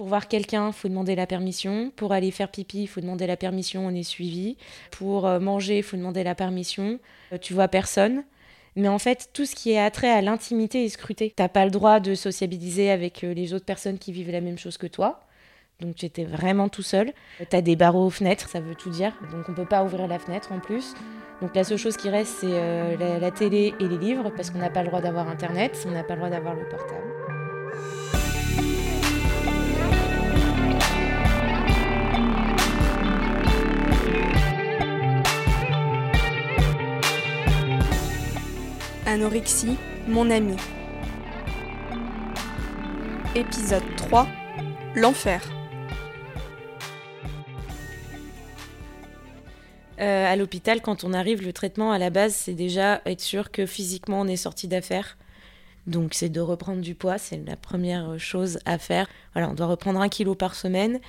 [0.00, 1.92] Pour voir quelqu'un, il faut demander la permission.
[1.94, 4.56] Pour aller faire pipi, il faut demander la permission, on est suivi.
[4.90, 6.98] Pour euh, manger, il faut demander la permission.
[7.34, 8.24] Euh, tu vois personne.
[8.76, 11.30] Mais en fait, tout ce qui est attrait à l'intimité est scruté.
[11.36, 14.56] T'as pas le droit de sociabiliser avec euh, les autres personnes qui vivent la même
[14.56, 15.20] chose que toi.
[15.80, 17.12] Donc j'étais vraiment tout seul.
[17.50, 19.12] T'as des barreaux aux fenêtres, ça veut tout dire.
[19.32, 20.94] Donc on peut pas ouvrir la fenêtre en plus.
[21.42, 24.70] Donc la seule chose qui reste, c'est la télé et les livres, parce qu'on n'a
[24.70, 28.19] pas le droit d'avoir Internet, on n'a pas le droit d'avoir le portable.
[39.10, 40.54] Anorexie, mon ami.
[43.34, 44.28] Épisode 3
[44.94, 45.42] L'enfer.
[50.00, 53.50] Euh, à l'hôpital, quand on arrive, le traitement à la base, c'est déjà être sûr
[53.50, 55.18] que physiquement on est sorti d'affaire.
[55.88, 59.08] Donc c'est de reprendre du poids, c'est la première chose à faire.
[59.32, 61.00] Voilà, on doit reprendre un kilo par semaine.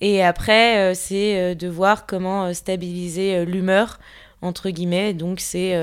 [0.00, 4.00] Et après, euh, c'est euh, de voir comment euh, stabiliser l'humeur,
[4.40, 5.12] entre guillemets.
[5.12, 5.74] Donc c'est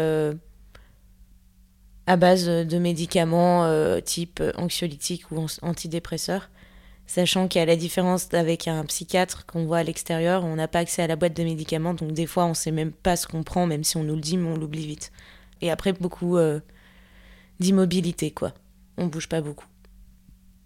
[2.08, 6.50] à base de médicaments euh, type anxiolytiques ou antidépresseurs.
[7.06, 11.02] Sachant qu'à la différence avec un psychiatre qu'on voit à l'extérieur, on n'a pas accès
[11.04, 13.66] à la boîte de médicaments, donc des fois on sait même pas ce qu'on prend,
[13.66, 15.12] même si on nous le dit, mais on l'oublie vite.
[15.62, 16.60] Et après, beaucoup euh,
[17.60, 18.54] d'immobilité, quoi.
[18.98, 19.66] On bouge pas beaucoup.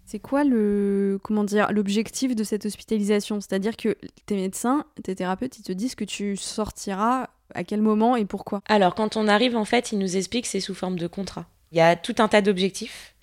[0.04, 3.40] C'est quoi le comment dire l'objectif de cette hospitalisation?
[3.40, 8.16] C'est-à-dire que tes médecins, tes thérapeutes, ils te disent que tu sortiras à quel moment
[8.16, 10.98] et pourquoi Alors, quand on arrive, en fait, ils nous expliquent que c'est sous forme
[10.98, 11.46] de contrat.
[11.72, 13.14] Il y a tout un tas d'objectifs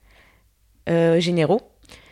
[0.89, 1.61] euh, généraux,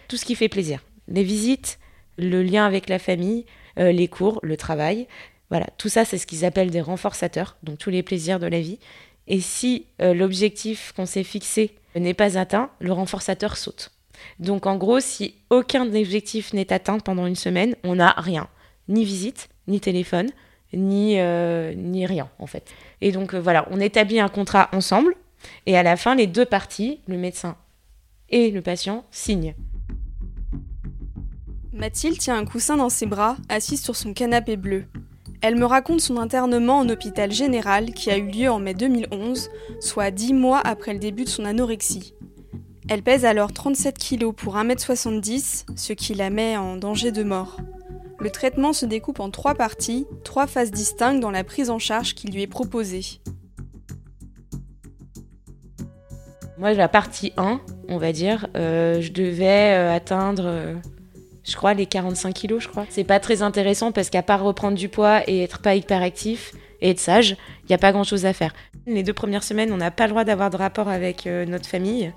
[0.07, 0.83] tout ce qui fait plaisir.
[1.07, 1.79] Les visites,
[2.17, 3.45] le lien avec la famille,
[3.79, 5.07] euh, les cours, le travail.
[5.49, 8.59] Voilà, tout ça, c'est ce qu'ils appellent des renforçateurs, donc tous les plaisirs de la
[8.59, 8.79] vie.
[9.27, 13.91] Et si euh, l'objectif qu'on s'est fixé n'est pas atteint, le renforçateur saute.
[14.39, 18.47] Donc en gros, si aucun des objectifs n'est atteint pendant une semaine, on n'a rien.
[18.88, 20.29] Ni visite, ni téléphone,
[20.73, 22.69] ni, euh, ni rien en fait.
[23.01, 25.16] Et donc euh, voilà, on établit un contrat ensemble
[25.66, 27.55] et à la fin, les deux parties, le médecin
[28.29, 29.56] et le patient, signent.
[31.73, 34.85] Mathilde tient un coussin dans ses bras, assise sur son canapé bleu.
[35.41, 39.50] Elle me raconte son internement en hôpital général qui a eu lieu en mai 2011,
[39.79, 42.16] soit 10 mois après le début de son anorexie.
[42.89, 47.57] Elle pèse alors 37 kg pour 1m70, ce qui la met en danger de mort.
[48.27, 52.13] Le traitement se découpe en trois parties, trois phases distinctes dans la prise en charge
[52.13, 53.21] qui lui est proposée.
[56.57, 60.75] Moi, la partie 1, on va dire, euh, je devais euh, atteindre, euh,
[61.45, 62.85] je crois, les 45 kilos, je crois.
[62.89, 66.51] C'est pas très intéressant parce qu'à part reprendre du poids et être pas hyperactif
[66.81, 68.53] et être sage, il n'y a pas grand chose à faire.
[68.88, 72.11] Les deux premières semaines, on n'a pas le droit d'avoir de rapport avec notre famille.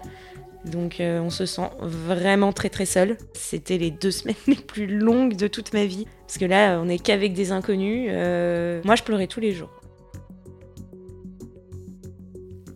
[0.64, 3.16] Donc euh, on se sent vraiment très très seul.
[3.34, 6.06] C'était les deux semaines les plus longues de toute ma vie.
[6.26, 8.08] Parce que là, on n'est qu'avec des inconnus.
[8.12, 9.70] Euh, moi, je pleurais tous les jours.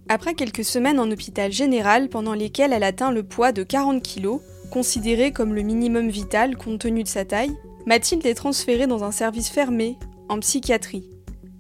[0.09, 4.39] Après quelques semaines en hôpital général pendant lesquelles elle atteint le poids de 40 kg,
[4.71, 7.57] considéré comme le minimum vital compte tenu de sa taille,
[7.87, 9.97] Mathilde est transférée dans un service fermé,
[10.29, 11.09] en psychiatrie.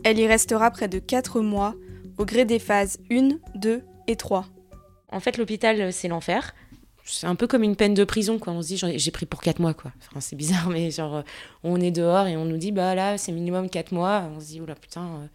[0.04, 1.74] Elle y restera près de 4 mois,
[2.18, 4.46] au gré des phases 1, 2 et 3.
[5.14, 6.54] En fait, l'hôpital, euh, c'est l'enfer.
[7.04, 8.52] C'est un peu comme une peine de prison, quoi.
[8.52, 9.92] On se dit, j'ai pris pour 4 mois, quoi.
[10.18, 11.22] C'est bizarre, mais genre, euh,
[11.62, 14.28] on est dehors et on nous dit, bah là, c'est minimum 4 mois.
[14.36, 15.26] On se dit, oula, putain, euh,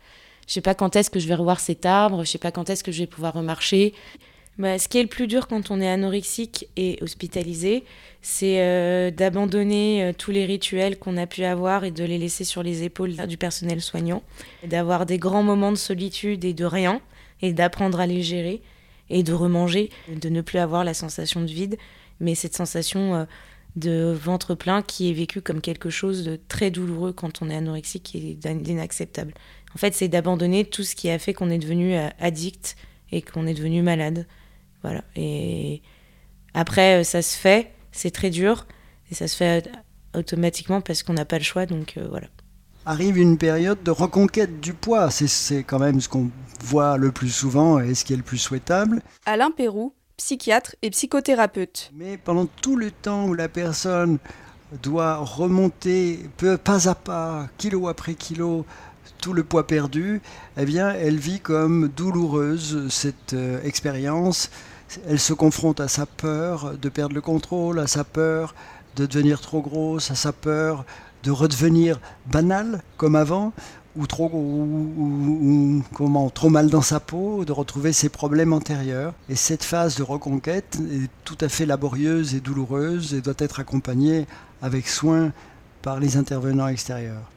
[0.48, 2.70] je sais pas quand est-ce que je vais revoir cet arbre, je sais pas quand
[2.70, 3.94] est-ce que je vais pouvoir remarcher.
[4.58, 7.86] Bah, ce qui est le plus dur quand on est anorexique et hospitalisé,
[8.22, 12.84] c'est d'abandonner tous les rituels qu'on a pu avoir et de les laisser sur les
[12.84, 14.22] épaules du personnel soignant,
[14.66, 17.00] d'avoir des grands moments de solitude et de rien,
[17.42, 18.62] et d'apprendre à les gérer
[19.10, 21.78] et de remanger, de ne plus avoir la sensation de vide,
[22.20, 23.26] mais cette sensation euh,
[23.76, 27.56] de ventre plein qui est vécue comme quelque chose de très douloureux quand on est
[27.56, 29.34] anorexique et d'in- d'inacceptable.
[29.76, 32.76] En fait, c'est d'abandonner tout ce qui a fait qu'on est devenu euh, addict
[33.12, 34.28] et qu'on est devenu malade.
[34.82, 35.04] Voilà.
[35.16, 35.82] Et
[36.54, 38.68] après, euh, ça se fait, c'est très dur,
[39.12, 39.70] et ça se fait
[40.16, 42.28] automatiquement parce qu'on n'a pas le choix, donc voilà.
[42.86, 45.12] Arrive une période de reconquête du poids.
[45.12, 46.30] C'est- C'est quand même ce qu'on
[46.64, 49.02] voit le plus souvent et ce qui est le plus souhaitable.
[49.26, 51.92] Alain Pérou, psychiatre et psychothérapeute.
[51.96, 54.18] Mais pendant tout le temps où la personne
[54.84, 58.66] doit remonter peu, pas à pas, kilo après kilo,
[59.22, 60.22] tout le poids perdu,
[60.58, 64.50] eh bien, elle vit comme douloureuse cette euh, expérience.
[65.08, 68.56] Elle se confronte à sa peur de perdre le contrôle, à sa peur
[68.96, 70.86] de devenir trop grosse, à sa peur
[71.24, 73.54] de redevenir banale comme avant,
[73.96, 79.14] ou trop ou, comment trop mal dans sa peau, de retrouver ses problèmes antérieurs.
[79.30, 83.60] Et cette phase de reconquête est tout à fait laborieuse et douloureuse et doit être
[83.60, 84.26] accompagnée
[84.62, 85.34] avec soin
[85.82, 87.30] par les intervenants extérieurs.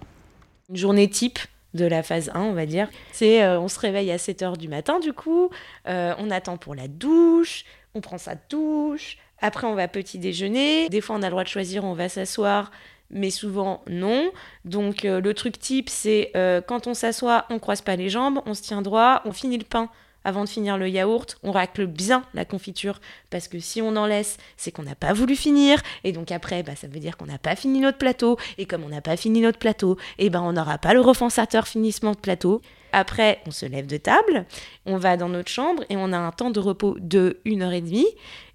[0.69, 1.38] Une journée type
[1.75, 2.88] de la phase 1, on va dire.
[3.12, 5.49] C'est on se réveille à 7 h du matin, du coup,
[5.87, 7.64] on attend pour la douche,
[7.94, 11.44] on prend sa douche, après on va petit déjeuner, des fois on a le droit
[11.44, 12.70] de choisir, on va s'asseoir,
[13.12, 14.31] mais souvent non.
[14.64, 16.32] Donc le truc type, c'est
[16.67, 19.64] quand on s'assoit, on croise pas les jambes, on se tient droit, on finit le
[19.64, 19.91] pain
[20.25, 23.00] avant de finir le yaourt, on racle bien la confiture
[23.31, 26.62] parce que si on en laisse, c'est qu'on n'a pas voulu finir et donc après,
[26.62, 29.17] bah, ça veut dire qu'on n'a pas fini notre plateau et comme on n'a pas
[29.17, 32.62] fini notre plateau, et eh ben on n'aura pas le refonsateur finissement de plateau.
[32.93, 34.44] Après, on se lève de table,
[34.85, 37.73] on va dans notre chambre et on a un temps de repos de 1 heure
[37.73, 38.06] et demie.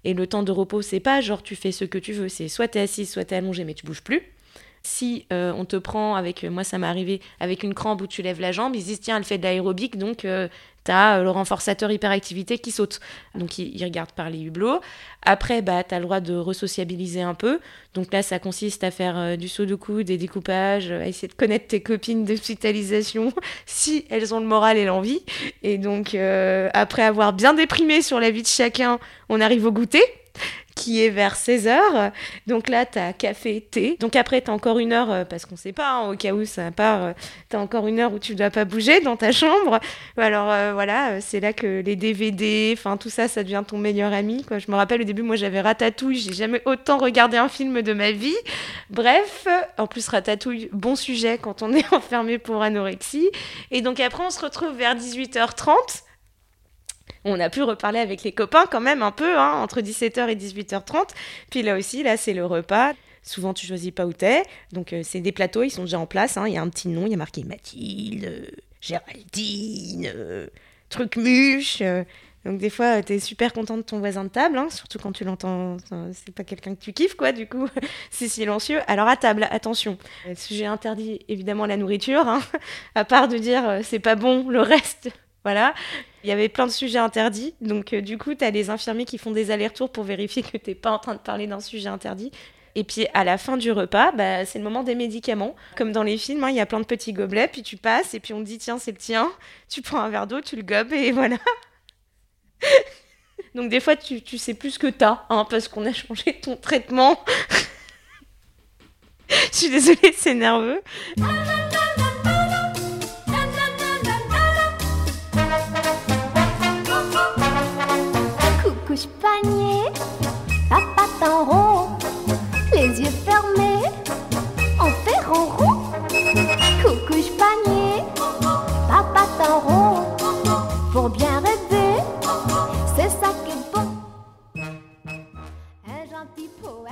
[0.04, 2.46] Et le temps de repos, c'est pas genre tu fais ce que tu veux, c'est
[2.48, 4.22] soit tu es assis, soit tu es allongé, mais tu bouges plus.
[4.88, 8.22] Si euh, on te prend avec, moi ça m'est arrivé, avec une crampe où tu
[8.22, 10.48] lèves la jambe, ils disent tiens, elle fait de l'aérobic, donc euh,
[10.86, 12.98] tu as euh, le renforçateur hyperactivité qui saute.
[13.34, 14.80] Donc ils, regardent par les hublots.
[15.20, 17.60] Après, bah, tu as le droit de resociabiliser un peu.
[17.92, 21.34] Donc là, ça consiste à faire du saut de coude, des découpages, à essayer de
[21.34, 23.34] connaître tes copines d'hospitalisation
[23.66, 25.20] si elles ont le moral et l'envie.
[25.62, 26.16] Et donc,
[26.72, 28.98] après avoir bien déprimé sur la vie de chacun,
[29.28, 30.02] on arrive au goûter
[30.78, 32.12] qui est vers 16h.
[32.46, 33.96] Donc là, tu as café, thé.
[33.98, 36.32] Donc après, tu as encore une heure, euh, parce qu'on sait pas, hein, au cas
[36.32, 37.12] où ça part, euh,
[37.50, 39.80] tu as encore une heure où tu dois pas bouger dans ta chambre.
[40.16, 44.12] Alors euh, voilà, c'est là que les DVD, enfin tout ça, ça devient ton meilleur
[44.12, 44.44] ami.
[44.50, 47.92] Je me rappelle au début, moi j'avais Ratatouille, j'ai jamais autant regardé un film de
[47.92, 48.36] ma vie.
[48.90, 49.48] Bref,
[49.78, 53.28] en plus Ratatouille, bon sujet quand on est enfermé pour anorexie.
[53.72, 56.04] Et donc après, on se retrouve vers 18h30
[57.24, 60.36] on a pu reparler avec les copains quand même un peu, hein, entre 17h et
[60.36, 61.10] 18h30.
[61.50, 62.92] Puis là aussi, là, c'est le repas.
[63.22, 64.42] Souvent, tu choisis pas où t'es.
[64.72, 66.36] Donc, euh, c'est des plateaux, ils sont déjà en place.
[66.36, 66.46] Hein.
[66.48, 68.50] Il y a un petit nom, il y a marqué Mathilde,
[68.80, 70.46] Géraldine, euh,
[70.88, 71.82] Trucmuche.
[71.82, 72.04] Euh.
[72.46, 75.12] donc, des fois, tu es super content de ton voisin de table, hein, surtout quand
[75.12, 75.76] tu l'entends.
[76.14, 77.68] C'est pas quelqu'un que tu kiffes, quoi, du coup,
[78.10, 78.80] c'est silencieux.
[78.86, 79.98] Alors, à table, attention.
[80.34, 82.24] Sujet interdit, évidemment, la nourriture.
[82.94, 85.10] à part de dire c'est pas bon, le reste,
[85.48, 85.72] voilà.
[86.24, 87.54] Il y avait plein de sujets interdits.
[87.62, 90.58] Donc, euh, du coup, tu as les infirmiers qui font des allers-retours pour vérifier que
[90.58, 92.30] tu n'es pas en train de parler d'un sujet interdit.
[92.74, 95.56] Et puis, à la fin du repas, bah, c'est le moment des médicaments.
[95.74, 98.12] Comme dans les films, hein, il y a plein de petits gobelets, puis tu passes,
[98.12, 99.32] et puis on te dit, tiens, c'est le tien.
[99.70, 101.38] Tu prends un verre d'eau, tu le gobes, et voilà.
[103.54, 106.38] Donc, des fois, tu, tu sais plus ce que t'as, hein, parce qu'on a changé
[106.42, 107.24] ton traitement.
[109.30, 110.82] Je suis désolée, c'est nerveux.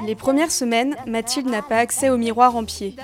[0.07, 2.95] Les premières semaines, Mathilde n'a pas accès au miroir en pied.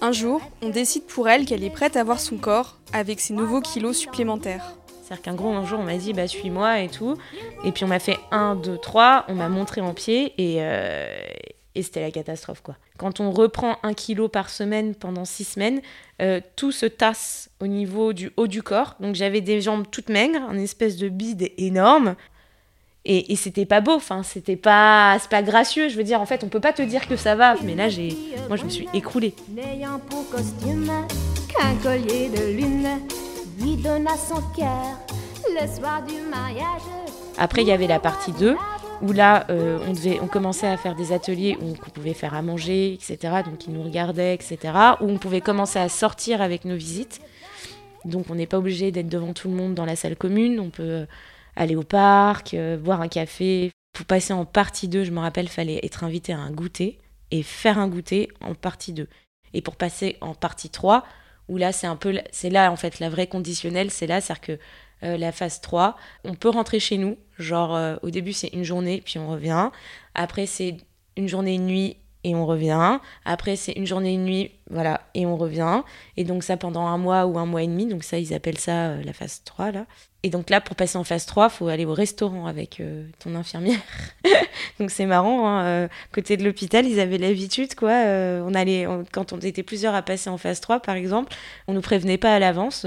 [0.00, 3.34] Un jour, on décide pour elle qu'elle est prête à voir son corps avec ses
[3.34, 4.76] nouveaux kilos supplémentaires.
[5.02, 7.16] C'est-à-dire qu'un gros, un jour, on m'a dit, bah, suis-moi et tout.
[7.64, 11.16] Et puis on m'a fait un, deux, trois, on m'a montré en pied et, euh,
[11.74, 12.76] et c'était la catastrophe, quoi.
[12.96, 15.80] Quand on reprend un kilo par semaine pendant six semaines,
[16.22, 18.94] euh, tout se tasse au niveau du haut du corps.
[19.00, 22.14] Donc j'avais des jambes toutes maigres, un espèce de bide énorme.
[23.08, 25.88] Et, et c'était pas beau, enfin, c'était pas, pas gracieux.
[25.88, 27.54] Je veux dire, en fait, on peut pas te dire que ça va.
[27.62, 28.16] Mais là, j'ai,
[28.48, 29.32] moi, je me suis écroulée.
[29.48, 30.90] N'ayant pour costume
[31.48, 32.88] qu'un collier de lune
[33.60, 34.98] lui donna son cœur
[35.48, 36.82] le soir du mariage.
[37.38, 38.56] Après, il y avait la partie 2
[39.02, 42.34] où là, euh, on, devait, on commençait à faire des ateliers où on pouvait faire
[42.34, 43.18] à manger, etc.
[43.44, 44.58] Donc, ils nous regardaient, etc.
[45.00, 47.20] Où on pouvait commencer à sortir avec nos visites.
[48.04, 50.58] Donc, on n'est pas obligé d'être devant tout le monde dans la salle commune.
[50.58, 51.06] On peut
[51.56, 53.72] aller au parc, euh, boire un café.
[53.92, 56.98] Pour passer en partie 2, je me rappelle, fallait être invité à un goûter
[57.30, 59.08] et faire un goûter en partie 2.
[59.54, 61.04] Et pour passer en partie 3,
[61.48, 64.40] où là, c'est un peu, c'est là en fait la vraie conditionnelle, c'est là, c'est-à-dire
[64.40, 64.58] que
[65.02, 68.64] euh, la phase 3, on peut rentrer chez nous, genre euh, au début c'est une
[68.64, 69.70] journée, puis on revient,
[70.14, 70.78] après c'est
[71.16, 71.96] une journée, une nuit,
[72.26, 75.82] et on revient, après c'est une journée, une nuit, voilà, et on revient,
[76.16, 78.58] et donc ça pendant un mois ou un mois et demi, donc ça ils appellent
[78.58, 79.86] ça euh, la phase 3 là.
[80.24, 83.36] Et donc là, pour passer en phase 3, faut aller au restaurant avec euh, ton
[83.36, 83.78] infirmière.
[84.80, 87.92] donc c'est marrant, hein, euh, côté de l'hôpital, ils avaient l'habitude, quoi.
[87.92, 91.32] On allait, quand on était plusieurs à passer en phase 3, par exemple,
[91.68, 92.86] on nous prévenait pas à l'avance.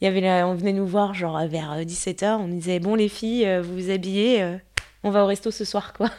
[0.00, 3.60] Il y avait on venait nous voir genre vers 17h, on disait, bon les filles,
[3.62, 4.56] vous vous habillez,
[5.04, 6.10] on va au resto ce soir, quoi.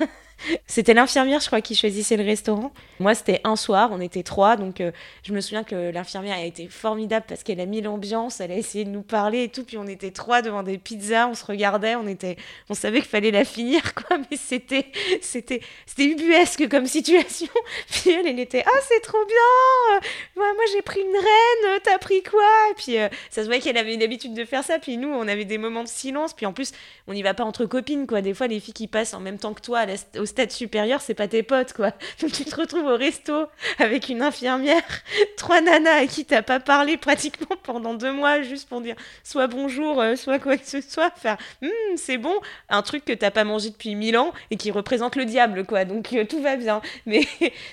[0.66, 2.72] C'était l'infirmière, je crois, qui choisissait le restaurant.
[3.00, 4.92] Moi, c'était un soir, on était trois, donc euh,
[5.24, 8.56] je me souviens que l'infirmière a été formidable parce qu'elle a mis l'ambiance, elle a
[8.56, 11.46] essayé de nous parler et tout, puis on était trois devant des pizzas, on se
[11.46, 12.38] regardait, on était,
[12.70, 14.86] on savait qu'il fallait la finir, quoi, mais c'était,
[15.22, 17.48] c'était, c'était ubuesque comme situation.
[17.90, 21.98] Puis elle, elle était, ah, c'est trop bien, moi, moi j'ai pris une reine, t'as
[21.98, 22.42] pris quoi?
[22.72, 25.28] Et puis euh, ça se voyait qu'elle avait l'habitude de faire ça, puis nous, on
[25.28, 26.72] avait des moments de silence, puis en plus,
[27.08, 28.22] on n'y va pas entre copines, quoi.
[28.22, 31.02] Des fois, les filles qui passent en même temps que toi à au stade supérieur,
[31.02, 31.92] c'est pas tes potes, quoi.
[32.22, 33.46] Donc tu te retrouves au resto
[33.80, 34.84] avec une infirmière,
[35.38, 39.48] trois nanas à qui t'as pas parlé pratiquement pendant deux mois, juste pour dire soit
[39.48, 42.34] bonjour, euh, soit quoi que ce soit, faire hum, c'est bon,
[42.70, 45.86] un truc que t'as pas mangé depuis mille ans et qui représente le diable, quoi.
[45.86, 46.82] Donc euh, tout va bien.
[47.06, 47.22] Mais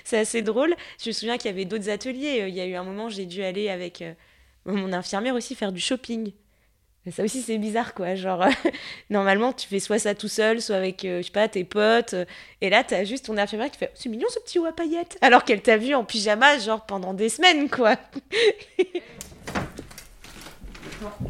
[0.05, 0.75] c'est assez drôle.
[1.03, 2.45] Je me souviens qu'il y avait d'autres ateliers.
[2.49, 4.13] Il y a eu un moment, j'ai dû aller avec euh,
[4.67, 6.33] mon infirmière aussi faire du shopping
[7.13, 8.15] ça aussi, c'est bizarre, quoi.
[8.15, 8.45] Genre,
[9.11, 12.15] normalement, tu fais soit ça tout seul, soit avec, euh, je sais pas, tes potes.
[12.15, 12.25] Euh,
[12.61, 15.19] et là, t'as juste ton infirmière qui fait C'est mignon ce petit haut à paillettes.
[15.21, 17.97] Alors qu'elle t'a vu en pyjama, genre, pendant des semaines, quoi.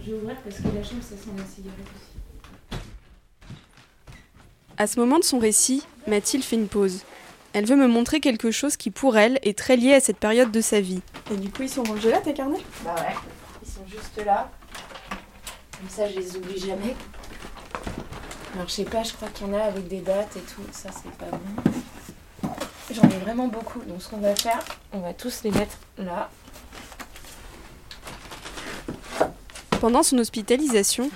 [0.05, 2.79] je vais ouvrir parce que la chambre, ça sent la cigarette aussi.
[4.77, 7.03] À ce moment de son récit, Mathilde fait une pause.
[7.53, 10.53] Elle veut me montrer quelque chose qui, pour elle, est très lié à cette période
[10.53, 11.01] de sa vie.
[11.33, 13.15] Et du coup, ils sont rangés là, tes carnets Bah ouais,
[13.63, 14.51] ils sont juste là.
[15.79, 16.97] Comme ça, je les oublie jamais.
[18.55, 20.63] Alors, je sais pas, je crois qu'il y en a avec des dates et tout.
[20.73, 22.51] Ça, c'est pas bon.
[22.91, 23.81] J'en ai vraiment beaucoup.
[23.87, 26.31] Donc, ce qu'on va faire, on va tous les mettre là.
[29.81, 31.11] Pendant son hospitalisation,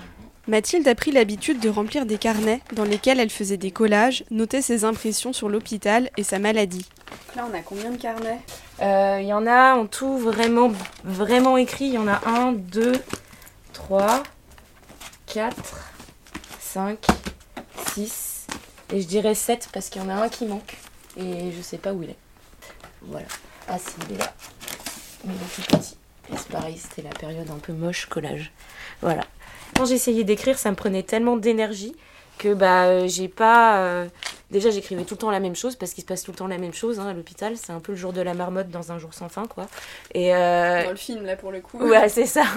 [0.47, 4.63] Mathilde a pris l'habitude de remplir des carnets dans lesquels elle faisait des collages, notait
[4.63, 6.87] ses impressions sur l'hôpital et sa maladie.
[7.35, 8.41] Là, on a combien de carnets?
[8.81, 10.71] Euh, Il y en a en tout vraiment,
[11.05, 11.87] vraiment écrit.
[11.87, 12.93] Il y en a un, deux,
[13.73, 14.23] trois,
[15.33, 15.57] 4,
[16.61, 17.07] 5,
[17.95, 18.47] 6,
[18.93, 20.77] et je dirais 7 parce qu'il y en a un qui manque.
[21.17, 22.19] Et je sais pas où il est.
[23.01, 23.27] Voilà.
[23.67, 24.35] Ah si, il est là.
[25.25, 25.97] Mais il est tout petit.
[26.31, 28.53] Et c'est pareil, c'était la période un peu moche collage.
[29.01, 29.25] Voilà.
[29.75, 31.97] Quand j'essayais d'écrire, ça me prenait tellement d'énergie
[32.37, 34.09] que bah euh, j'ai pas euh,
[34.53, 36.47] déjà j'écrivais tout le temps la même chose parce qu'il se passe tout le temps
[36.47, 37.57] la même chose hein, à l'hôpital.
[37.57, 39.67] C'est un peu le jour de la marmotte dans un jour sans fin quoi.
[40.15, 41.79] Et euh, dans le film là pour le coup.
[41.79, 42.45] Ouais c'est ça.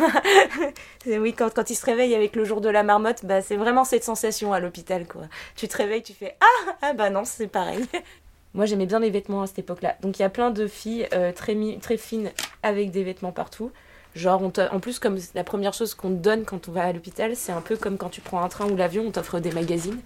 [1.08, 3.86] Oui quand, quand il se réveille avec le jour de la marmotte bah c'est vraiment
[3.86, 5.24] cette sensation à l'hôpital quoi.
[5.56, 6.76] Tu te réveilles tu fais ah!
[6.82, 7.86] Ah bah non c'est pareil
[8.54, 10.68] moi j'aimais bien les vêtements à cette époque là donc il y a plein de
[10.68, 12.32] filles très très fines
[12.64, 13.72] avec des vêtements partout
[14.16, 14.42] Genre,
[14.72, 17.52] en plus, comme la première chose qu'on te donne quand on va à l'hôpital, c'est
[17.52, 20.00] un peu comme quand tu prends un train ou l'avion, on t'offre des magazines.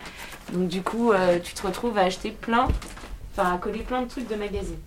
[0.52, 2.68] Donc, du coup, euh, tu te retrouves à acheter plein,
[3.32, 4.80] enfin, à coller plein de trucs de magazines.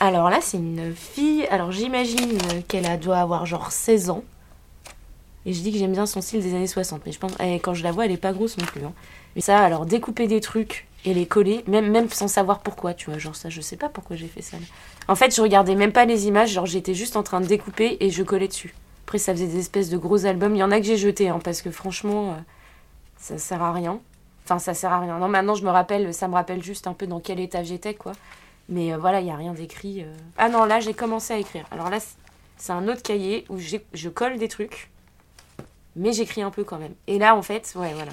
[0.00, 1.46] Alors là, c'est une fille.
[1.50, 2.38] Alors, j'imagine
[2.68, 4.24] qu'elle doit avoir genre 16 ans.
[5.44, 7.02] Et je dis que j'aime bien son style des années 60.
[7.04, 8.82] Mais je pense, et quand je la vois, elle est pas grosse non plus.
[8.82, 8.94] Hein.
[9.36, 13.10] Mais ça, alors, découper des trucs et les coller, même, même sans savoir pourquoi, tu
[13.10, 13.18] vois.
[13.18, 14.56] Genre, ça, je sais pas pourquoi j'ai fait ça.
[15.08, 17.96] En fait, je regardais même pas les images, genre, j'étais juste en train de découper
[18.00, 18.74] et je collais dessus.
[19.06, 20.54] Après, ça faisait des espèces de gros albums.
[20.54, 22.34] Il y en a que j'ai jetés, hein, parce que franchement, euh,
[23.18, 24.00] ça sert à rien.
[24.44, 25.18] Enfin, ça sert à rien.
[25.18, 27.94] Non, maintenant, je me rappelle, ça me rappelle juste un peu dans quel état j'étais,
[27.94, 28.12] quoi.
[28.68, 30.02] Mais euh, voilà, il n'y a rien d'écrit.
[30.02, 30.14] Euh.
[30.36, 31.66] Ah non, là, j'ai commencé à écrire.
[31.70, 31.98] Alors là,
[32.56, 34.90] c'est un autre cahier où je colle des trucs,
[35.96, 36.94] mais j'écris un peu quand même.
[37.06, 38.12] Et là, en fait, ouais, voilà.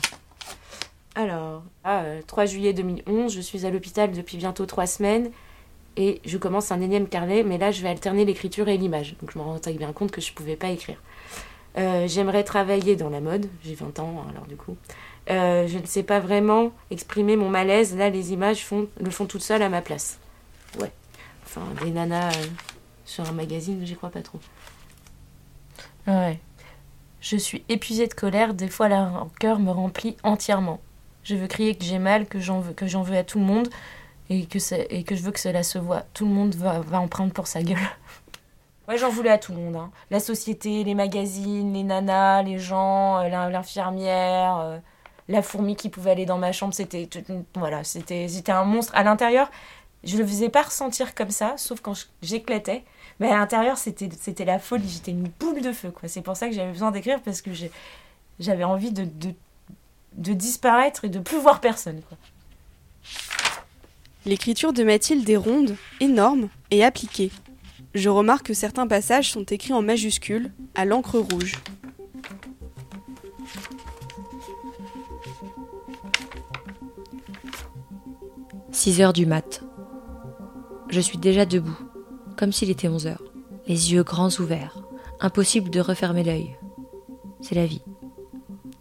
[1.17, 5.31] Alors, 3 ah, juillet 2011, je suis à l'hôpital depuis bientôt 3 semaines
[5.95, 9.15] et je commence un énième carnet, mais là je vais alterner l'écriture et l'image.
[9.19, 11.01] Donc je me rends bien compte que je ne pouvais pas écrire.
[11.79, 14.77] Euh, j'aimerais travailler dans la mode, j'ai 20 ans alors du coup.
[15.31, 18.63] Euh, je ne sais pas vraiment exprimer mon malaise, là les images
[19.01, 20.19] le font toutes seules à ma place.
[20.79, 20.91] Ouais.
[21.47, 22.45] Enfin, des nanas euh,
[23.05, 24.39] sur un magazine, j'y crois pas trop.
[26.05, 26.39] Ouais.
[27.21, 30.79] Je suis épuisée de colère, des fois la rancœur me remplit entièrement.
[31.27, 33.43] Je veux crier que j'ai mal, que j'en veux, que j'en veux à tout le
[33.43, 33.67] monde
[34.29, 36.03] et que, je veux que cela se voit.
[36.13, 37.77] Tout le monde va, en prendre pour sa gueule.
[38.87, 39.75] Ouais, j'en voulais à tout le monde.
[39.75, 39.91] Hein.
[40.11, 44.77] La société, les magazines, les nanas, les gens, euh, l'infirmière, euh,
[45.27, 46.73] la fourmi qui pouvait aller dans ma chambre.
[46.73, 47.09] C'était
[47.55, 48.93] voilà, c'était un monstre.
[48.95, 49.51] À l'intérieur,
[50.05, 52.85] je le faisais pas ressentir comme ça, sauf quand j'éclatais.
[53.19, 54.87] Mais à l'intérieur, c'était la folie.
[54.87, 55.93] J'étais une boule de feu.
[56.05, 57.49] C'est pour ça que j'avais besoin d'écrire parce que
[58.39, 59.33] j'avais envie de, de
[60.17, 62.01] de disparaître et de plus voir personne.
[64.25, 67.31] L'écriture de Mathilde est ronde, énorme et appliquée.
[67.95, 71.53] Je remarque que certains passages sont écrits en majuscules, à l'encre rouge.
[78.71, 79.63] «6 heures du mat.
[80.89, 81.77] Je suis déjà debout,
[82.37, 83.23] comme s'il était 11 heures,
[83.65, 84.83] les yeux grands ouverts.
[85.19, 86.55] Impossible de refermer l'œil.
[87.41, 87.81] C'est la vie.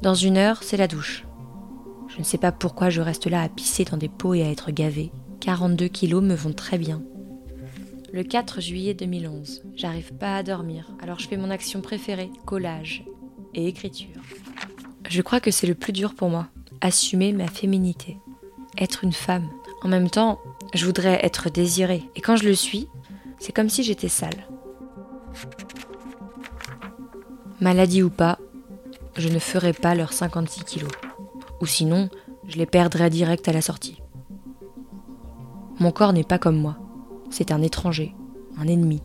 [0.06, 1.24] Dans une heure, c'est la douche.
[2.06, 4.50] Je ne sais pas pourquoi je reste là à pisser dans des pots et à
[4.52, 5.10] être gavé.
[5.40, 7.02] 42 kilos me vont très bien.
[8.12, 13.04] Le 4 juillet 2011, j'arrive pas à dormir, alors je fais mon action préférée, collage
[13.52, 14.22] et écriture.
[15.08, 16.46] Je crois que c'est le plus dur pour moi,
[16.80, 18.16] assumer ma féminité,
[18.78, 19.50] être une femme.
[19.82, 20.38] En même temps,
[20.72, 22.86] je voudrais être désirée, et quand je le suis,
[23.40, 24.46] c'est comme si j'étais sale.
[27.60, 28.38] Maladie ou pas,
[29.16, 30.92] je ne ferai pas leurs 56 kilos.
[31.60, 32.08] Ou sinon,
[32.48, 34.00] je les perdrais direct à la sortie.
[35.78, 36.78] Mon corps n'est pas comme moi.
[37.30, 38.14] C'est un étranger,
[38.56, 39.02] un ennemi,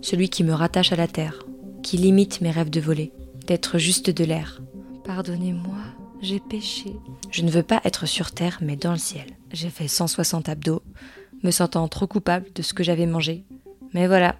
[0.00, 1.44] celui qui me rattache à la terre,
[1.82, 3.12] qui limite mes rêves de voler,
[3.46, 4.62] d'être juste de l'air.
[5.04, 5.76] Pardonnez-moi,
[6.22, 6.96] j'ai péché.
[7.30, 9.26] Je ne veux pas être sur terre, mais dans le ciel.
[9.52, 10.82] J'ai fait 160 abdos,
[11.42, 13.44] me sentant trop coupable de ce que j'avais mangé.
[13.92, 14.36] Mais voilà,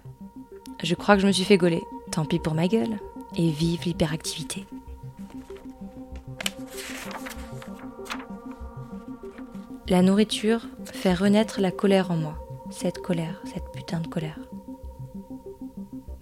[0.83, 1.81] je crois que je me suis fait gauler.
[2.11, 2.99] Tant pis pour ma gueule.
[3.37, 4.65] Et vive l'hyperactivité.
[9.87, 12.65] La nourriture fait renaître la colère en moi.
[12.71, 14.39] Cette colère, cette putain de colère.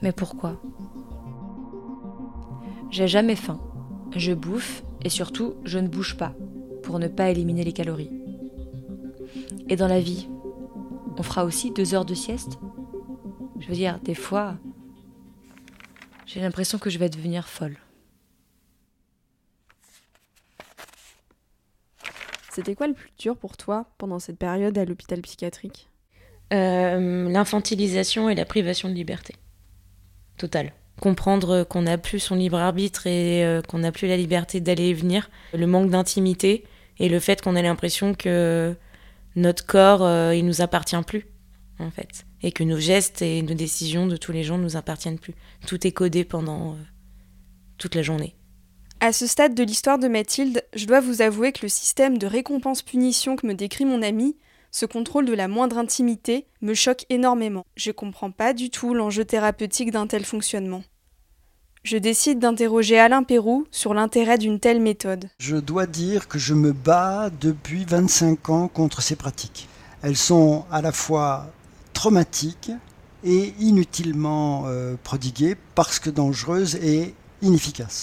[0.01, 0.61] Mais pourquoi?
[2.91, 3.61] J'ai jamais faim.
[4.13, 6.33] Je bouffe et surtout, je ne bouge pas
[6.83, 8.11] pour ne pas éliminer les calories.
[9.69, 10.27] Et dans la vie,
[11.17, 12.59] on fera aussi deux heures de sieste?
[13.59, 14.55] Je veux dire, des fois,
[16.25, 17.77] j'ai l'impression que je vais devenir folle.
[22.53, 25.89] C'était quoi le plus dur pour toi pendant cette période à l'hôpital psychiatrique?
[26.53, 29.33] Euh, L'infantilisation et la privation de liberté.
[30.37, 30.71] Totale.
[31.01, 34.89] Comprendre qu'on n'a plus son libre arbitre et euh, qu'on n'a plus la liberté d'aller
[34.89, 35.31] et venir.
[35.53, 36.63] Le manque d'intimité
[36.99, 38.75] et le fait qu'on a l'impression que
[39.35, 41.25] notre corps, euh, il nous appartient plus,
[41.79, 42.25] en fait.
[42.43, 45.33] Et que nos gestes et nos décisions de tous les jours nous appartiennent plus.
[45.65, 46.75] Tout est codé pendant euh,
[47.79, 48.35] toute la journée.
[49.05, 52.25] À ce stade de l'histoire de Mathilde, je dois vous avouer que le système de
[52.25, 54.37] récompense-punition que me décrit mon ami,
[54.71, 57.65] ce contrôle de la moindre intimité, me choque énormément.
[57.75, 60.85] Je comprends pas du tout l'enjeu thérapeutique d'un tel fonctionnement.
[61.83, 65.29] Je décide d'interroger Alain Pérou sur l'intérêt d'une telle méthode.
[65.37, 69.67] Je dois dire que je me bats depuis 25 ans contre ces pratiques.
[70.01, 71.51] Elles sont à la fois
[71.91, 72.71] traumatiques
[73.25, 77.13] et inutilement euh, prodiguées parce que dangereuses et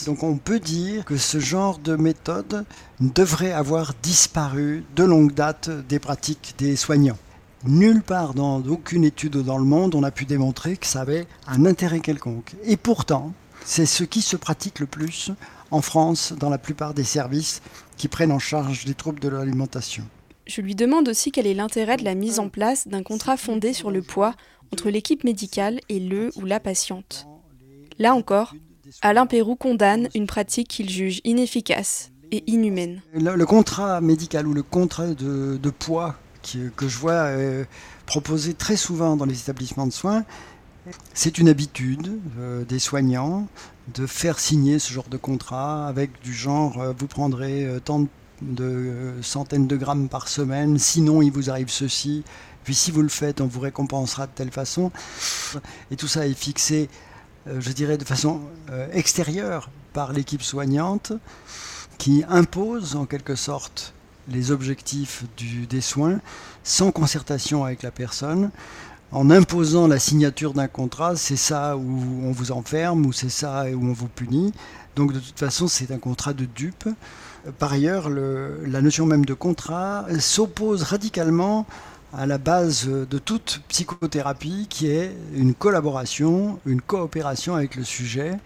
[0.05, 2.66] Donc on peut dire que ce genre de méthode
[3.00, 7.16] devrait avoir disparu de longue date des pratiques des soignants.
[7.64, 11.26] Nulle part dans aucune étude dans le monde on a pu démontrer que ça avait
[11.46, 12.53] un intérêt quelconque.
[12.64, 13.33] Et pourtant,
[13.64, 15.33] c'est ce qui se pratique le plus
[15.70, 17.62] en France dans la plupart des services
[17.96, 20.05] qui prennent en charge les troubles de l'alimentation.
[20.46, 23.72] Je lui demande aussi quel est l'intérêt de la mise en place d'un contrat fondé
[23.72, 24.35] sur le poids
[24.70, 27.26] entre l'équipe médicale et le ou la patiente.
[27.98, 28.55] Là encore,
[29.03, 33.03] Alain Pérou condamne une pratique qu'il juge inefficace et inhumaine.
[33.14, 36.16] Le, contrat médical ou le contrat de, poids
[36.76, 37.64] que je vois euh,
[38.07, 40.24] proposé très souvent dans les établissements de soins,
[41.12, 43.46] c'est une habitude euh, des soignants
[43.94, 48.07] de faire signer ce genre de contrat avec du genre euh, vous prendrez tant
[48.42, 52.24] de centaines de grammes par semaine, sinon il vous arrive ceci,
[52.64, 54.90] puis si vous le faites, on vous récompensera de telle façon.
[55.90, 56.88] Et tout ça est fixé,
[57.58, 61.12] je dirais, de façon euh, extérieure par l'équipe soignante
[61.98, 63.92] qui impose en quelque sorte
[64.28, 66.20] les objectifs du, des soins
[66.62, 68.50] sans concertation avec la personne
[69.12, 73.64] en imposant la signature d'un contrat, c'est ça où on vous enferme ou c'est ça
[73.74, 74.52] où on vous punit.
[74.94, 76.88] Donc de toute façon, c'est un contrat de dupe.
[77.58, 81.66] Par ailleurs, le, la notion même de contrat s'oppose radicalement
[82.12, 88.37] à la base de toute psychothérapie qui est une collaboration, une coopération avec le sujet.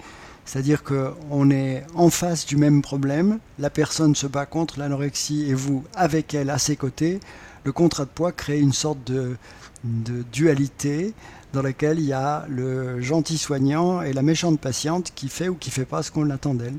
[0.44, 5.54] C'est-à-dire qu'on est en face du même problème, la personne se bat contre l'anorexie et
[5.54, 7.20] vous avec elle à ses côtés.
[7.64, 9.36] Le contrat de poids crée une sorte de,
[9.84, 11.14] de dualité
[11.54, 15.54] dans laquelle il y a le gentil soignant et la méchante patiente qui fait ou
[15.54, 16.76] qui fait pas ce qu'on attend d'elle.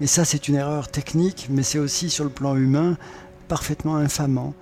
[0.00, 2.96] Et ça, c'est une erreur technique, mais c'est aussi sur le plan humain
[3.48, 4.54] parfaitement infamant.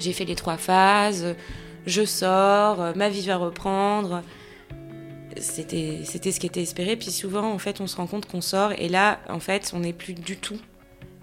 [0.00, 1.36] J'ai fait les trois phases,
[1.86, 4.22] je sors, ma vie va reprendre.
[5.36, 6.96] C'était, ce qui était espéré.
[6.96, 9.80] Puis souvent, en fait, on se rend compte qu'on sort et là, en fait, on
[9.80, 10.58] n'est plus du tout,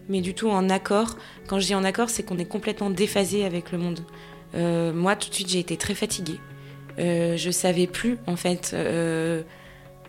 [0.10, 1.18] mais du tout en accord.
[1.48, 4.00] Quand je dis en accord, c'est qu'on est complètement déphasé avec le monde.
[4.56, 6.40] Euh, moi, tout de suite, j'ai été très fatiguée.
[7.00, 9.44] Euh, je savais plus, en fait, euh,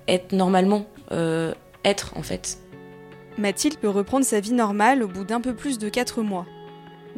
[0.07, 1.53] être normalement, euh,
[1.85, 2.59] être, en fait.
[3.37, 6.47] Mathilde peut reprendre sa vie normale au bout d'un peu plus de 4 mois.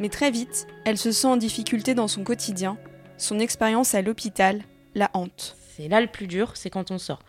[0.01, 2.79] Mais très vite, elle se sent en difficulté dans son quotidien.
[3.19, 4.63] Son expérience à l'hôpital
[4.95, 5.55] la hante.
[5.75, 7.19] C'est là le plus dur, c'est quand on sort.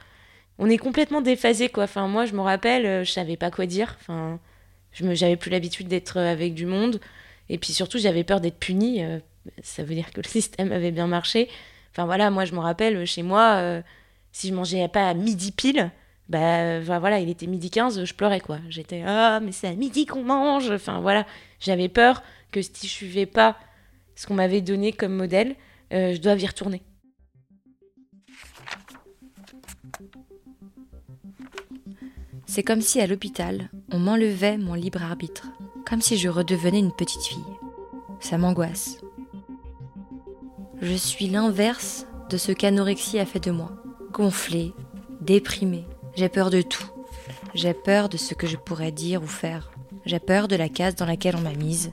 [0.59, 1.85] On est complètement déphasé, quoi.
[1.85, 3.99] Enfin, moi, je me rappelle, euh, je savais pas quoi dire.
[4.01, 4.41] Enfin,
[4.93, 6.99] j'avais plus l'habitude d'être avec du monde.
[7.51, 9.05] Et puis surtout, j'avais peur d'être punie.
[9.05, 9.19] Euh,
[9.63, 11.51] ça veut dire que le système avait bien marché.
[11.91, 13.83] Enfin voilà, moi je me rappelle chez moi, euh,
[14.33, 15.91] si je mangeais pas à midi pile,
[16.31, 18.61] bah voilà, il était midi 15, je pleurais quoi.
[18.71, 20.71] J'étais ah mais c'est à midi qu'on mange.
[20.71, 21.27] Enfin voilà,
[21.61, 23.57] j'avais peur que si je suivais pas
[24.15, 25.57] ce qu'on m'avait donné comme modèle,
[25.91, 26.83] je dois y retourner.
[32.47, 35.49] C'est comme si à l'hôpital, on m'enlevait mon libre arbitre,
[35.87, 37.39] comme si je redevenais une petite fille.
[38.21, 39.01] Ça m'angoisse.
[40.83, 43.73] Je suis l'inverse de ce qu'anorexie a fait de moi.
[44.13, 44.75] Gonflée,
[45.21, 45.87] déprimée.
[46.15, 46.91] J'ai peur de tout.
[47.55, 49.73] J'ai peur de ce que je pourrais dire ou faire.
[50.05, 51.93] J'ai peur de la case dans laquelle on m'a mise.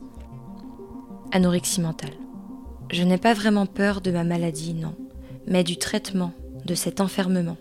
[1.32, 2.13] Anorexie mentale.
[2.92, 4.96] Je n'ai pas vraiment peur de ma maladie, non,
[5.46, 6.34] mais du traitement,
[6.65, 7.58] de cet enfermement.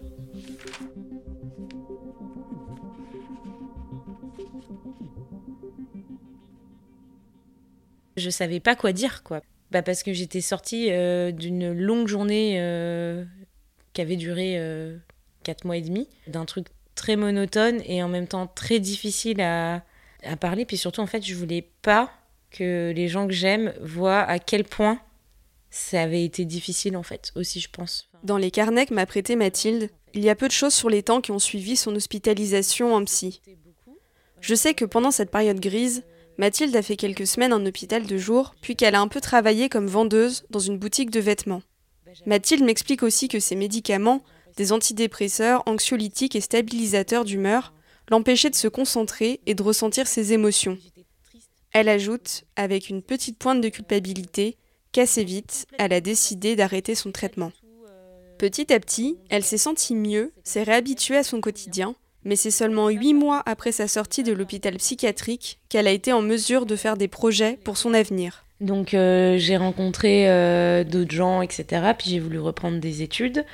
[8.16, 9.42] Je savais pas quoi dire, quoi.
[9.70, 13.24] Bah parce que j'étais sortie euh, d'une longue journée euh,
[13.92, 14.96] qui avait duré euh,
[15.44, 19.82] quatre mois et demi, d'un truc très monotone et en même temps très difficile à,
[20.24, 20.64] à parler.
[20.64, 22.10] Puis surtout, en fait, je voulais pas
[22.50, 25.00] que les gens que j'aime voient à quel point
[25.70, 28.08] ça avait été difficile, en fait, aussi, je pense.
[28.24, 31.02] Dans les carnets que m'a prêté Mathilde, il y a peu de choses sur les
[31.02, 33.42] temps qui ont suivi son hospitalisation en psy.
[34.40, 36.04] Je sais que pendant cette période grise,
[36.38, 39.68] Mathilde a fait quelques semaines en hôpital de jour, puis qu'elle a un peu travaillé
[39.68, 41.62] comme vendeuse dans une boutique de vêtements.
[42.26, 44.22] Mathilde m'explique aussi que ces médicaments,
[44.56, 47.74] des antidépresseurs, anxiolytiques et stabilisateurs d'humeur,
[48.08, 50.78] l'empêchaient de se concentrer et de ressentir ses émotions.
[51.80, 54.56] Elle ajoute, avec une petite pointe de culpabilité,
[54.90, 57.52] qu'assez vite, elle a décidé d'arrêter son traitement.
[58.36, 62.88] Petit à petit, elle s'est sentie mieux, s'est réhabituée à son quotidien, mais c'est seulement
[62.88, 66.96] huit mois après sa sortie de l'hôpital psychiatrique qu'elle a été en mesure de faire
[66.96, 68.44] des projets pour son avenir.
[68.60, 71.92] Donc euh, j'ai rencontré euh, d'autres gens, etc.
[71.96, 73.44] Puis j'ai voulu reprendre des études.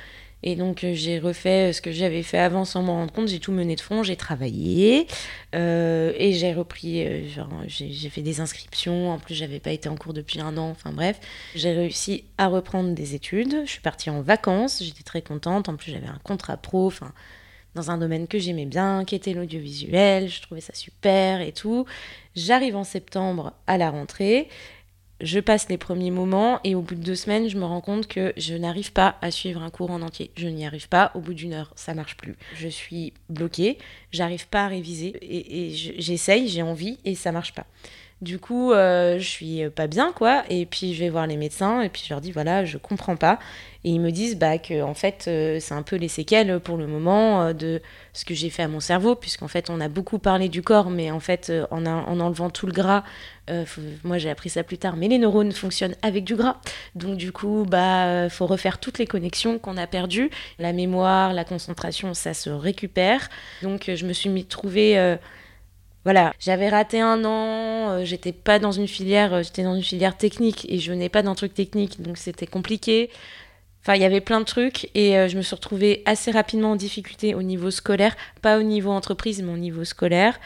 [0.45, 3.27] Et donc euh, j'ai refait ce que j'avais fait avant sans m'en rendre compte.
[3.27, 5.07] J'ai tout mené de front, j'ai travaillé
[5.53, 7.05] et j'ai repris.
[7.67, 9.11] j'ai fait des inscriptions.
[9.11, 10.69] En plus, j'avais pas été en cours depuis un an.
[10.69, 11.19] Enfin bref,
[11.55, 13.63] j'ai réussi à reprendre des études.
[13.65, 14.83] Je suis partie en vacances.
[14.83, 15.69] J'étais très contente.
[15.69, 16.87] En plus, j'avais un contrat pro.
[16.87, 17.13] Enfin,
[17.75, 21.85] dans un domaine que j'aimais bien, qui était l'audiovisuel, je trouvais ça super et tout.
[22.35, 24.47] J'arrive en septembre à la rentrée,
[25.21, 28.07] je passe les premiers moments et au bout de deux semaines, je me rends compte
[28.07, 30.31] que je n'arrive pas à suivre un cours en entier.
[30.35, 31.11] Je n'y arrive pas.
[31.15, 32.35] Au bout d'une heure, ça marche plus.
[32.55, 33.77] Je suis bloquée.
[34.11, 37.65] J'arrive pas à réviser et, j'essaye, j'ai envie et ça marche pas.
[38.25, 40.43] Du coup, euh, je suis pas bien, quoi.
[40.49, 43.15] Et puis, je vais voir les médecins et puis je leur dis, voilà, je comprends
[43.15, 43.37] pas.
[43.83, 46.75] Et ils me disent bah, que, en fait, euh, c'est un peu les séquelles pour
[46.75, 47.83] le moment euh, de
[48.13, 50.89] ce que j'ai fait à mon cerveau, puisqu'en fait, on a beaucoup parlé du corps,
[50.89, 53.03] mais en fait, en, en, enlevant tout le gras,
[54.03, 56.59] moi j'ai appris ça plus tard, mais les neurones fonctionnent avec du gras.
[56.95, 60.31] Donc, du coup, bah, faut refaire toutes les connexions qu'on a perdues.
[60.57, 63.29] La mémoire, la concentration, ça se récupère.
[63.61, 65.17] Donc, je me suis mis trouver
[66.05, 69.83] voilà, j'avais raté un an, euh, j'étais pas dans une filière, euh, j'étais dans une
[69.83, 73.09] filière technique et je venais pas d'un truc technique, donc c'était compliqué.
[73.81, 76.71] Enfin, il y avait plein de trucs et euh, je me suis retrouvée assez rapidement
[76.71, 80.39] en difficulté au niveau scolaire, pas au niveau entreprise, mais au niveau scolaire.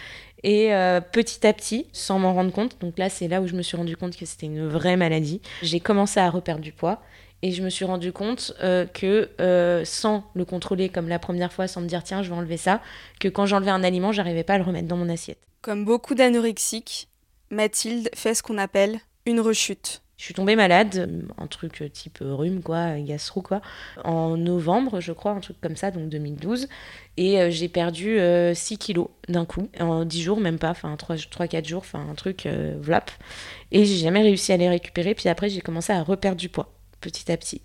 [0.43, 0.69] Et
[1.11, 3.75] petit à petit, sans m'en rendre compte, donc là c'est là où je me suis
[3.75, 7.01] rendu compte que c'était une vraie maladie, j'ai commencé à reperdre du poids.
[7.41, 8.53] Et je me suis rendu compte
[8.93, 9.29] que
[9.85, 12.81] sans le contrôler comme la première fois, sans me dire tiens, je vais enlever ça,
[13.19, 15.39] que quand j'enlevais un aliment, j'arrivais pas à le remettre dans mon assiette.
[15.61, 17.07] Comme beaucoup d'anorexiques,
[17.49, 20.01] Mathilde fait ce qu'on appelle une rechute.
[20.19, 23.61] Je suis tombée malade, un truc type rhume, quoi, gastro, quoi,
[24.03, 26.67] en novembre, je crois, un truc comme ça, donc 2012.
[27.15, 30.93] Et euh, j'ai perdu 6 euh, kilos d'un coup, en 10 jours, même pas, enfin
[30.95, 33.11] 3-4 jours, enfin un truc euh, vlap.
[33.71, 35.15] Et j'ai jamais réussi à les récupérer.
[35.15, 37.61] Puis après, j'ai commencé à reperdre du poids, petit à petit.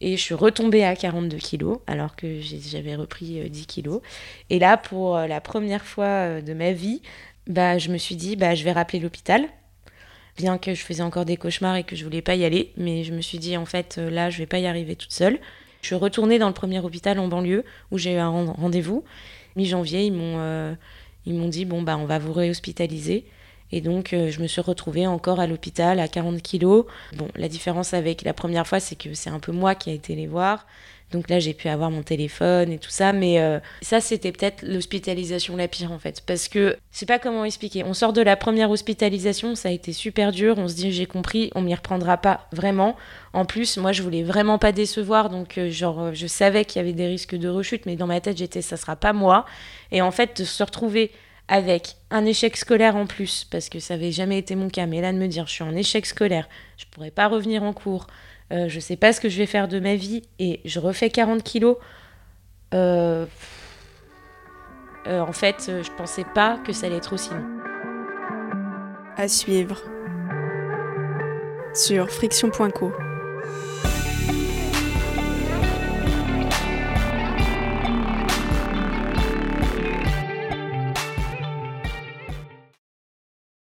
[0.00, 4.00] Et je suis retombée à 42 kilos, alors que j'avais repris 10 kilos.
[4.48, 7.02] Et là, pour la première fois de ma vie,
[7.48, 9.48] bah, je me suis dit, bah, je vais rappeler l'hôpital.
[10.36, 13.02] Bien que je faisais encore des cauchemars et que je voulais pas y aller, mais
[13.02, 15.40] je me suis dit, en fait, euh, là, je vais pas y arriver toute seule.
[15.80, 19.04] Je suis retournée dans le premier hôpital en banlieue où j'ai eu un rendez-vous.
[19.56, 20.74] Mi-janvier, ils m'ont euh,
[21.26, 23.24] ils m'ont dit, bon, bah, on va vous réhospitaliser.
[23.72, 26.86] Et donc, euh, je me suis retrouvée encore à l'hôpital à 40 kilos.
[27.16, 29.94] Bon, la différence avec la première fois, c'est que c'est un peu moi qui ai
[29.94, 30.66] été les voir.
[31.10, 33.12] Donc là, j'ai pu avoir mon téléphone et tout ça.
[33.12, 36.22] Mais euh, ça, c'était peut-être l'hospitalisation la pire, en fait.
[36.26, 37.82] Parce que, je sais pas comment expliquer.
[37.84, 40.56] On sort de la première hospitalisation, ça a été super dur.
[40.58, 42.96] On se dit, j'ai compris, on m'y reprendra pas vraiment.
[43.32, 45.30] En plus, moi, je voulais vraiment pas décevoir.
[45.30, 47.86] Donc, euh, genre, je savais qu'il y avait des risques de rechute.
[47.86, 49.46] Mais dans ma tête, j'étais, ça sera pas moi.
[49.92, 51.10] Et en fait, de se retrouver
[51.48, 55.00] avec un échec scolaire en plus, parce que ça n'avait jamais été mon cas, mais
[55.00, 58.06] là de me dire je suis en échec scolaire, je pourrais pas revenir en cours,
[58.52, 61.10] euh, je sais pas ce que je vais faire de ma vie et je refais
[61.10, 61.76] 40 kilos.
[62.74, 63.26] Euh,
[65.06, 67.46] euh, en fait, je pensais pas que ça allait être aussi long.
[69.16, 69.82] À suivre
[71.74, 72.92] sur friction.co.